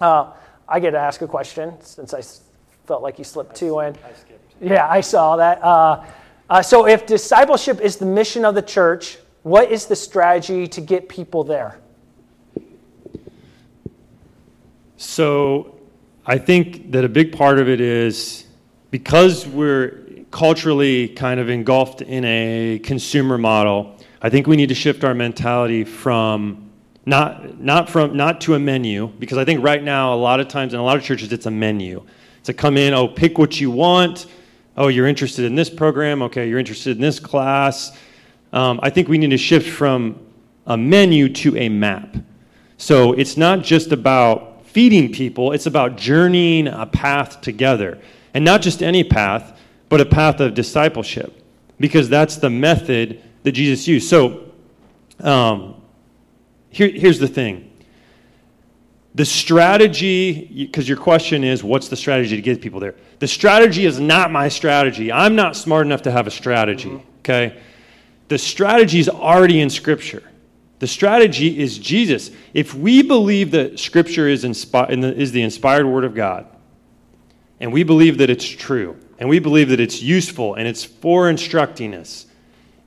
[0.00, 0.32] Uh,
[0.68, 2.22] I get to ask a question since I
[2.86, 3.94] felt like you slipped two in.
[3.94, 4.12] I
[4.60, 5.62] yeah, I saw that.
[5.62, 6.04] Uh,
[6.48, 10.80] uh, so, if discipleship is the mission of the church, what is the strategy to
[10.80, 11.78] get people there?
[14.96, 15.80] So
[16.24, 18.46] I think that a big part of it is
[18.92, 24.74] because we're culturally kind of engulfed in a consumer model, I think we need to
[24.74, 26.70] shift our mentality from
[27.04, 30.48] not not from not to a menu because I think right now a lot of
[30.48, 32.04] times in a lot of churches it's a menu.
[32.40, 34.26] It's a come in, oh pick what you want.
[34.76, 36.22] Oh, you're interested in this program.
[36.22, 37.96] Okay, you're interested in this class.
[38.52, 40.18] Um, I think we need to shift from
[40.66, 42.16] a menu to a map.
[42.78, 47.98] So it's not just about feeding people, it's about journeying a path together.
[48.34, 49.58] And not just any path,
[49.90, 51.44] but a path of discipleship,
[51.78, 54.08] because that's the method that Jesus used.
[54.08, 54.50] So
[55.20, 55.81] um,
[56.72, 57.68] here, here's the thing
[59.14, 62.94] the strategy, because your question is, what's the strategy to get people there?
[63.18, 65.12] The strategy is not my strategy.
[65.12, 67.18] I'm not smart enough to have a strategy, mm-hmm.
[67.18, 67.60] okay?
[68.28, 70.22] The strategy is already in Scripture.
[70.78, 72.30] The strategy is Jesus.
[72.54, 76.46] If we believe that Scripture is, inspi- is the inspired Word of God,
[77.60, 81.30] and we believe that it's true, and we believe that it's useful and it's for
[81.30, 82.26] instructing us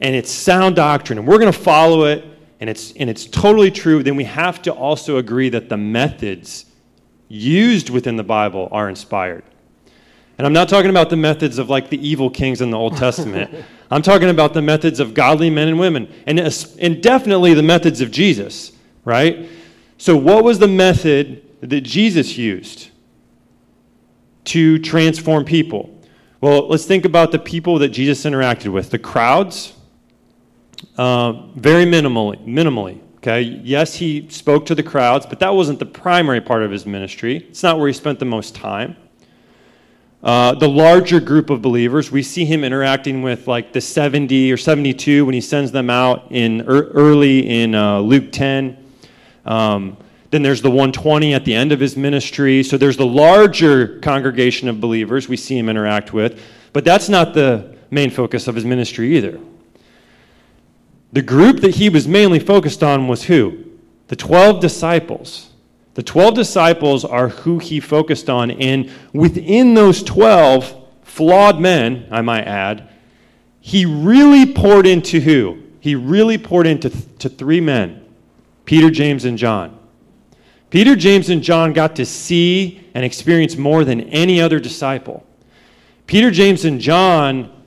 [0.02, 2.26] and it's sound doctrine and we're going to follow it
[2.60, 6.66] and it's, and it's totally true, then we have to also agree that the methods
[7.28, 9.44] used within the Bible are inspired.
[10.38, 12.98] And I'm not talking about the methods of like the evil kings in the Old
[12.98, 13.66] Testament.
[13.92, 18.02] I'm talking about the methods of godly men and women, and, and definitely the methods
[18.02, 18.72] of Jesus,
[19.06, 19.48] right?
[19.98, 22.90] So, what was the method that Jesus used
[24.46, 25.92] to transform people?
[26.42, 29.74] Well, let's think about the people that Jesus interacted with the crowds,
[30.98, 33.00] uh, very minimally, minimally.
[33.18, 36.86] Okay, yes, he spoke to the crowds, but that wasn't the primary part of his
[36.86, 37.38] ministry.
[37.50, 38.96] It's not where he spent the most time.
[40.22, 44.58] Uh, the larger group of believers, we see him interacting with like the 70 or
[44.58, 48.78] 72 when he sends them out in er, early in uh, Luke 10.
[49.46, 49.98] Um,
[50.32, 52.64] then there's the 120 at the end of his ministry.
[52.64, 56.42] So there's the larger congregation of believers we see him interact with,
[56.74, 59.40] but that's not the main focus of his ministry either.
[61.16, 63.64] The group that he was mainly focused on was who?
[64.10, 65.50] The 12 disciples.
[65.94, 72.20] The 12 disciples are who he focused on, and within those 12 flawed men, I
[72.20, 72.90] might add,
[73.62, 75.64] he really poured into who?
[75.80, 78.06] He really poured into to three men
[78.66, 79.80] Peter, James, and John.
[80.70, 85.26] Peter, James, and John got to see and experience more than any other disciple.
[86.08, 87.64] Peter, James, and John,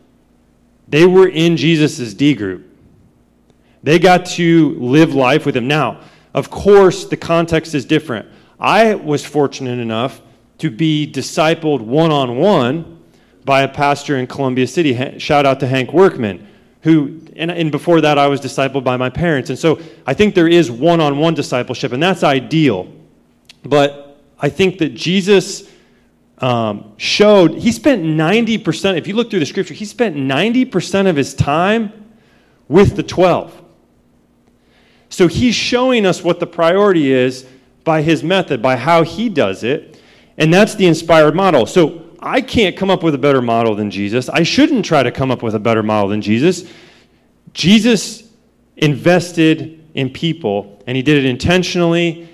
[0.86, 2.67] they were in Jesus' D group.
[3.88, 5.66] They got to live life with him.
[5.66, 6.02] Now,
[6.34, 8.28] of course, the context is different.
[8.60, 10.20] I was fortunate enough
[10.58, 13.00] to be discipled one on one
[13.46, 15.18] by a pastor in Columbia City.
[15.18, 16.46] Shout out to Hank Workman,
[16.82, 19.48] who, and, and before that, I was discipled by my parents.
[19.48, 22.92] And so I think there is one on one discipleship, and that's ideal.
[23.64, 25.66] But I think that Jesus
[26.42, 31.16] um, showed, he spent 90%, if you look through the scripture, he spent 90% of
[31.16, 32.12] his time
[32.68, 33.64] with the 12.
[35.08, 37.46] So he's showing us what the priority is
[37.84, 40.00] by his method, by how he does it.
[40.36, 41.66] And that's the inspired model.
[41.66, 44.28] So I can't come up with a better model than Jesus.
[44.28, 46.70] I shouldn't try to come up with a better model than Jesus.
[47.52, 48.30] Jesus
[48.76, 52.28] invested in people, and he did it intentionally,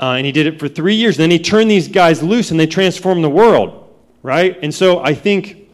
[0.00, 1.16] uh, and he did it for three years.
[1.16, 4.58] Then he turned these guys loose, and they transformed the world, right?
[4.62, 5.68] And so I think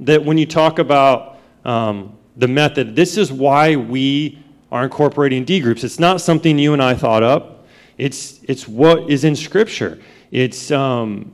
[0.00, 4.38] that when you talk about um, the method, this is why we
[4.70, 5.84] are incorporating D groups.
[5.84, 7.66] It's not something you and I thought up.
[7.98, 10.00] It's it's what is in Scripture.
[10.30, 11.32] It's um,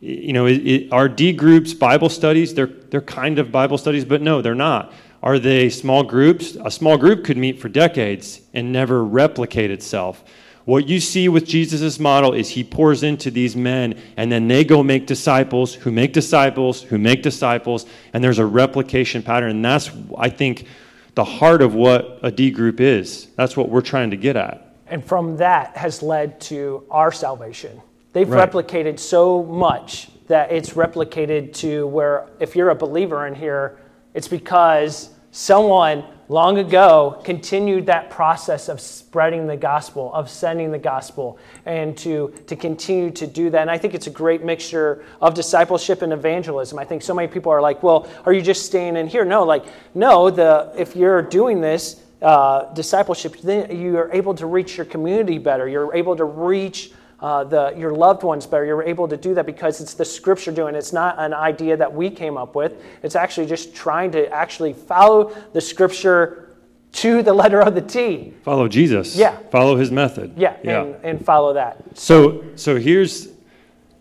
[0.00, 2.54] you know, it, it, are D groups Bible studies?
[2.54, 4.92] They're they're kind of Bible studies, but no, they're not.
[5.22, 6.56] Are they small groups?
[6.64, 10.24] A small group could meet for decades and never replicate itself.
[10.64, 14.64] What you see with Jesus' model is he pours into these men, and then they
[14.64, 19.50] go make disciples who make disciples who make disciples, and there's a replication pattern.
[19.50, 20.66] And that's, I think,
[21.14, 23.28] the heart of what a D group is.
[23.36, 24.76] That's what we're trying to get at.
[24.86, 27.80] And from that has led to our salvation.
[28.12, 28.50] They've right.
[28.50, 33.78] replicated so much that it's replicated to where if you're a believer in here,
[34.14, 40.78] it's because someone long ago continued that process of spreading the gospel, of sending the
[40.78, 43.60] gospel, and to, to continue to do that.
[43.60, 46.78] And I think it's a great mixture of discipleship and evangelism.
[46.78, 49.24] I think so many people are like, well, are you just staying in here?
[49.26, 49.64] No, like,
[49.94, 54.86] no, the, if you're doing this, uh, discipleship, then you are able to reach your
[54.86, 55.68] community better.
[55.68, 56.92] You're able to reach
[57.22, 58.64] uh, the, your loved ones better.
[58.64, 60.74] You're able to do that because it's the scripture doing.
[60.74, 62.82] It's not an idea that we came up with.
[63.04, 66.56] It's actually just trying to actually follow the scripture
[66.94, 68.34] to the letter of the T.
[68.42, 69.14] Follow Jesus.
[69.14, 69.38] Yeah.
[69.50, 70.34] Follow his method.
[70.36, 70.82] Yeah, yeah.
[70.82, 71.96] And, and follow that.
[71.96, 73.28] So so here's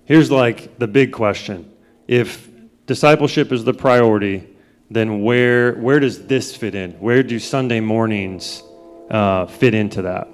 [0.05, 1.71] here's like the big question.
[2.07, 2.49] If
[2.87, 4.49] discipleship is the priority,
[4.89, 6.93] then where where does this fit in?
[6.93, 8.63] Where do Sunday mornings
[9.11, 10.27] uh, fit into that?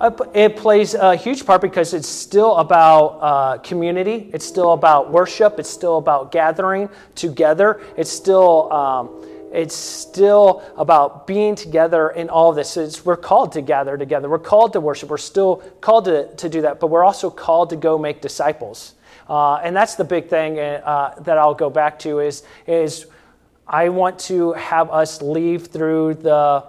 [0.00, 4.28] Uh, it plays a huge part because it's still about uh, community.
[4.32, 5.60] It's still about worship.
[5.60, 7.80] It's still about gathering together.
[7.96, 12.76] It's still um, it's still about being together in all of this.
[12.76, 14.28] It's, we're called to gather together.
[14.28, 15.10] We're called to worship.
[15.10, 18.94] We're still called to, to do that, but we're also called to go make disciples.
[19.28, 23.06] Uh, and that's the big thing uh, that I'll go back to is, is
[23.68, 26.64] I want to have us leave through the,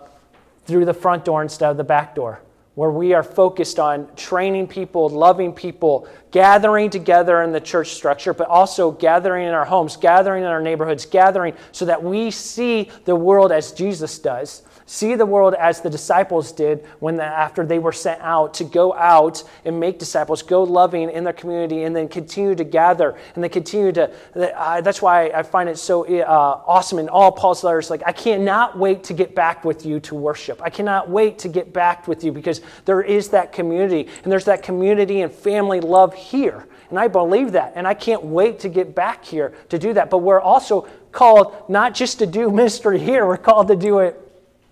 [0.68, 2.40] through the front door instead of the back door
[2.76, 8.34] where we are focused on training people, loving people, gathering together in the church structure,
[8.34, 12.92] but also gathering in our homes, gathering in our neighborhoods, gathering so that we see
[13.06, 14.62] the world as Jesus does.
[14.88, 18.64] See the world as the disciples did when the, after they were sent out to
[18.64, 23.18] go out and make disciples, go loving in their community, and then continue to gather
[23.34, 24.12] and then continue to.
[24.36, 27.90] That's why I find it so uh, awesome in all Paul's letters.
[27.90, 30.62] Like, I cannot wait to get back with you to worship.
[30.62, 34.46] I cannot wait to get back with you because there is that community, and there's
[34.46, 36.68] that community and family love here.
[36.92, 37.74] And I believe that.
[37.76, 40.12] And I can't wait to get back here to do that.
[40.12, 44.22] But we're also called not just to do ministry here, we're called to do it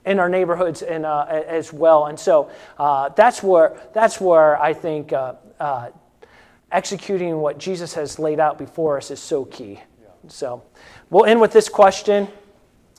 [0.05, 2.07] in our neighborhoods and, uh, as well.
[2.07, 5.89] And so uh, that's, where, that's where I think uh, uh,
[6.71, 9.73] executing what Jesus has laid out before us is so key.
[10.01, 10.09] Yeah.
[10.27, 10.63] So
[11.09, 12.27] we'll end with this question.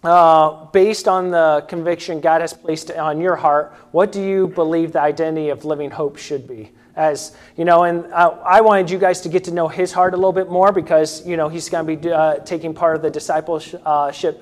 [0.02, 4.92] Uh, based on the conviction God has placed on your heart, what do you believe
[4.92, 6.72] the identity of living hope should be?
[6.96, 10.14] As you know and uh, i wanted you guys to get to know his heart
[10.14, 13.02] a little bit more because you know he's going to be uh, taking part of
[13.02, 13.82] the discipleship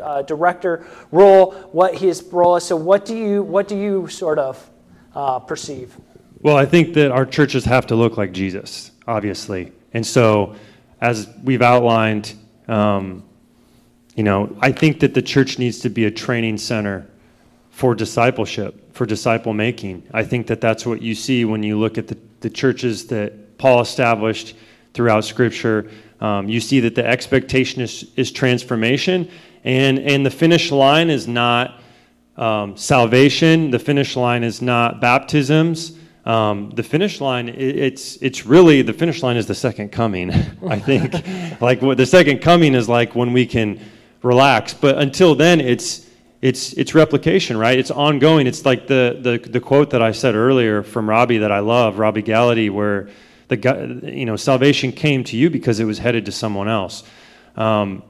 [0.03, 2.65] uh, director role what his role is.
[2.65, 4.71] So what do you what do you sort of
[5.15, 5.97] uh, perceive?
[6.41, 9.73] Well i think that our churches have to look like jesus obviously.
[9.95, 10.55] And so
[11.01, 12.35] as we've outlined
[12.69, 13.25] um,
[14.15, 17.07] you know i think that the church needs to be a training center
[17.71, 20.03] for discipleship for disciple making.
[20.13, 23.59] I think that that's what you see when you look at the the churches that
[23.59, 24.55] Paul established
[24.95, 25.91] throughout Scripture.
[26.21, 29.31] Um, you see that the expectation is, is transformation,
[29.65, 31.81] and, and the finish line is not
[32.37, 35.99] um, salvation, the finish line is not baptisms.
[36.25, 40.31] Um, the finish line, it, it's, it's really, the finish line is the second coming,
[40.69, 41.15] I think.
[41.61, 43.81] like what the second coming is like when we can
[44.23, 44.73] relax.
[44.73, 46.07] But until then, it's,
[46.43, 47.79] it's it's replication, right?
[47.79, 48.49] It's ongoing.
[48.49, 52.01] It's like the the the quote that I said earlier from Robby that I love,
[52.01, 53.09] Robby Gallaty, where
[53.47, 57.05] the you know salvation came to you because it was headed to someone else.
[57.57, 58.03] Um,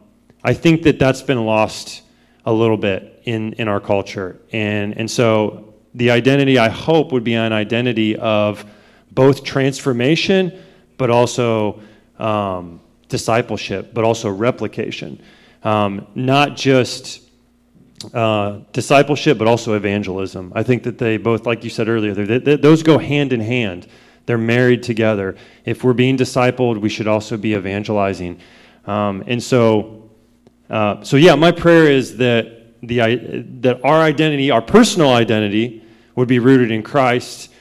[0.43, 2.03] I think that that's been lost
[2.47, 7.25] a little bit in in our culture, and and so the identity I hope would
[7.25, 8.65] be an identity of
[9.11, 10.59] both transformation,
[10.97, 11.81] but also
[12.19, 12.81] um,
[13.11, 15.21] discipleship, but also replication,
[15.65, 17.22] um, not just
[18.15, 20.53] uh, discipleship, but also evangelism.
[20.55, 23.41] I think that they both, like you said earlier, they, they, those go hand in
[23.41, 23.87] hand.
[24.27, 25.37] They're married together.
[25.65, 28.41] If we're being discipled, we should also be evangelizing.
[28.87, 30.11] Um, and so,
[30.71, 35.83] uh, so yeah, my prayer is that the that our identity, our personal identity,
[36.17, 37.53] would be rooted in Christ,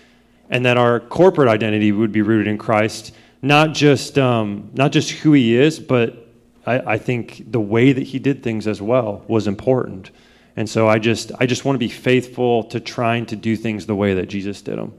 [0.50, 3.14] and that our corporate identity would be rooted in Christ.
[3.42, 6.28] Not just um, not just who He is, but
[6.66, 10.12] I, I think the way that He did things as well was important.
[10.56, 13.86] And so I just I just want to be faithful to trying to do things
[13.86, 14.94] the way that Jesus did them.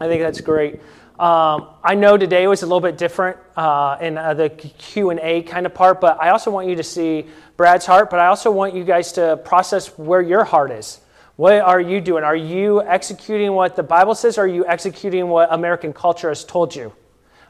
[0.00, 0.80] I think that's great.
[1.18, 5.20] Um, I know today was a little bit different uh, in uh, the Q and
[5.20, 7.26] A kind of part, but I also want you to see
[7.56, 8.10] Brad's heart.
[8.10, 11.00] But I also want you guys to process where your heart is.
[11.36, 12.24] What are you doing?
[12.24, 14.38] Are you executing what the Bible says?
[14.38, 16.92] Are you executing what American culture has told you?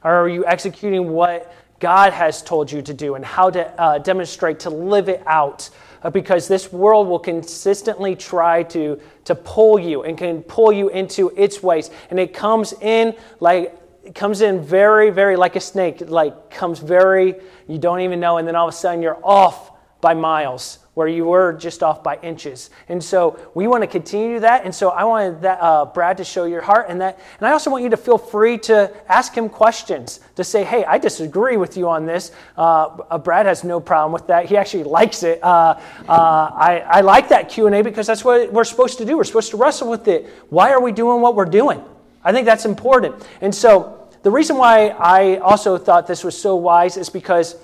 [0.02, 3.98] Or are you executing what God has told you to do and how to uh,
[3.98, 5.70] demonstrate to live it out?
[6.06, 10.88] Uh, because this world will consistently try to, to pull you and can pull you
[10.90, 11.90] into its ways.
[12.10, 16.78] And it comes in like it comes in very, very like a snake, like comes
[16.78, 17.34] very,
[17.66, 21.08] you don't even know, and then all of a sudden you're off by miles where
[21.08, 22.70] you were just off by inches.
[22.88, 24.64] And so we want to continue that.
[24.64, 27.20] And so I wanted that, uh, Brad to show your heart and that.
[27.38, 30.86] And I also want you to feel free to ask him questions to say, hey,
[30.86, 32.32] I disagree with you on this.
[32.56, 34.46] Uh, uh Brad has no problem with that.
[34.46, 35.38] He actually likes it.
[35.44, 35.78] Uh,
[36.08, 39.18] uh, I, I like that Q&A because that's what we're supposed to do.
[39.18, 40.26] We're supposed to wrestle with it.
[40.48, 41.84] Why are we doing what we're doing?
[42.24, 43.16] I think that's important.
[43.42, 47.54] And so the reason why I also thought this was so wise is because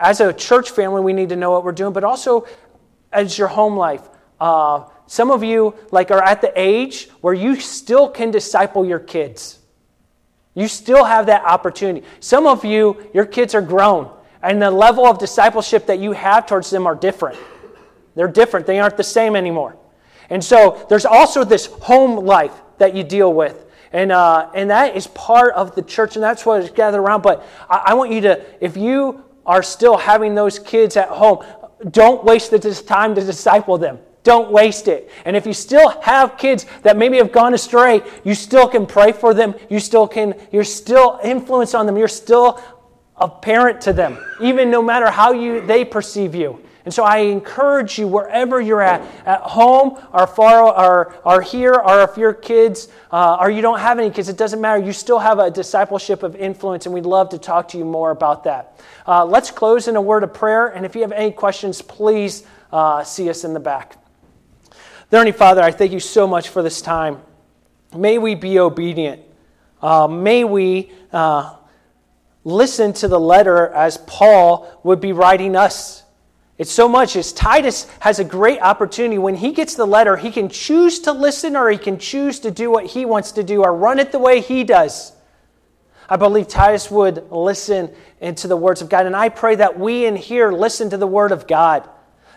[0.00, 2.46] as a church family, we need to know what we're doing, but also
[3.12, 4.08] as your home life.
[4.40, 9.00] Uh, some of you like are at the age where you still can disciple your
[9.00, 9.58] kids.
[10.54, 12.06] You still have that opportunity.
[12.20, 14.10] Some of you, your kids are grown,
[14.42, 17.38] and the level of discipleship that you have towards them are different.
[18.14, 18.66] They're different.
[18.66, 19.76] They aren't the same anymore.
[20.28, 23.66] And so there's also this home life that you deal with.
[23.92, 27.22] And, uh, and that is part of the church, and that's what is gathered around.
[27.22, 31.44] But I, I want you to, if you are still having those kids at home,
[31.90, 33.98] don't waste the time to disciple them.
[34.22, 35.10] Don't waste it.
[35.24, 39.12] And if you still have kids that maybe have gone astray, you still can pray
[39.12, 39.54] for them.
[39.70, 41.96] You still can, you're still influence on them.
[41.96, 42.60] You're still
[43.16, 46.60] a parent to them, even no matter how you, they perceive you.
[46.90, 51.74] And so I encourage you, wherever you're at, at home or far or, or here,
[51.74, 54.84] or if your kids uh, or you don't have any kids, it doesn't matter.
[54.84, 58.10] You still have a discipleship of influence, and we'd love to talk to you more
[58.10, 58.80] about that.
[59.06, 60.66] Uh, let's close in a word of prayer.
[60.66, 63.96] And if you have any questions, please uh, see us in the back.
[65.12, 67.22] Heavenly Father, I thank you so much for this time.
[67.96, 69.22] May we be obedient.
[69.80, 71.54] Uh, may we uh,
[72.42, 75.99] listen to the letter as Paul would be writing us.
[76.60, 79.16] It's so much as Titus has a great opportunity.
[79.16, 82.50] When he gets the letter, he can choose to listen or he can choose to
[82.50, 85.14] do what he wants to do or run it the way he does.
[86.06, 87.90] I believe Titus would listen
[88.20, 89.06] into the words of God.
[89.06, 91.88] And I pray that we in here listen to the word of God.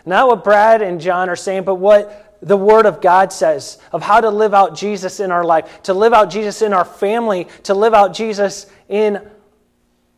[0.06, 4.02] Not what Brad and John are saying, but what the Word of God says of
[4.02, 7.46] how to live out Jesus in our life, to live out Jesus in our family,
[7.64, 9.20] to live out Jesus in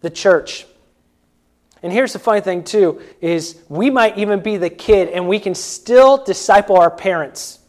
[0.00, 0.64] the church.
[1.86, 5.38] And here's the funny thing, too, is we might even be the kid and we
[5.38, 7.60] can still disciple our parents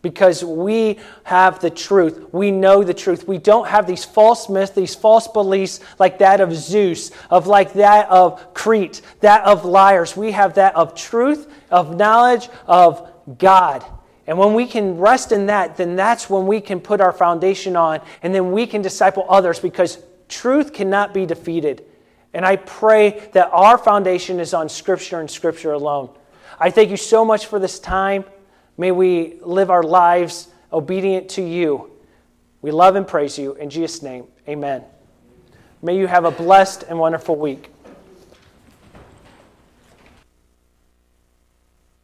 [0.00, 2.32] because we have the truth.
[2.32, 3.28] We know the truth.
[3.28, 7.74] We don't have these false myths, these false beliefs like that of Zeus, of like
[7.74, 10.16] that of Crete, that of liars.
[10.16, 13.06] We have that of truth, of knowledge, of
[13.36, 13.84] God.
[14.26, 17.76] And when we can rest in that, then that's when we can put our foundation
[17.76, 21.84] on and then we can disciple others because truth cannot be defeated.
[22.36, 26.10] And I pray that our foundation is on Scripture and Scripture alone.
[26.60, 28.26] I thank you so much for this time.
[28.76, 31.90] May we live our lives obedient to you.
[32.60, 33.54] We love and praise you.
[33.54, 34.84] In Jesus' name, amen.
[35.80, 37.70] May you have a blessed and wonderful week.